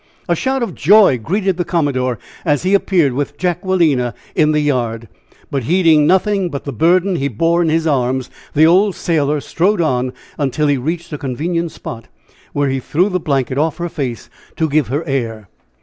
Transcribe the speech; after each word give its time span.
A 0.27 0.35
shout 0.35 0.63
of 0.63 0.73
joy 0.73 1.19
greeted 1.19 1.57
the 1.57 1.63
commodore 1.63 2.17
as 2.43 2.63
he 2.63 2.73
appeared 2.73 3.13
with 3.13 3.37
Jacquelina 3.37 4.15
in 4.33 4.51
the 4.51 4.59
yard. 4.59 5.07
But 5.51 5.65
heeding 5.65 6.07
nothing 6.07 6.49
but 6.49 6.63
the 6.63 6.73
burden 6.73 7.17
he 7.17 7.27
bore 7.27 7.61
in 7.61 7.69
his 7.69 7.85
arms, 7.85 8.31
the 8.55 8.65
old 8.65 8.95
sailor 8.95 9.39
strode 9.41 9.79
on 9.79 10.11
until 10.39 10.65
he 10.65 10.77
reached 10.77 11.13
a 11.13 11.19
convenient 11.19 11.71
spot, 11.71 12.07
where 12.51 12.69
he 12.69 12.79
threw 12.79 13.09
the 13.09 13.19
blanket 13.19 13.59
off 13.59 13.77
her 13.77 13.89
face 13.89 14.27
to 14.55 14.67
give 14.67 14.87
her 14.87 15.05
air. 15.07 15.49